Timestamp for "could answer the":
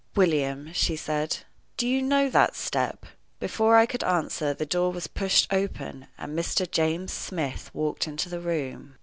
3.85-4.65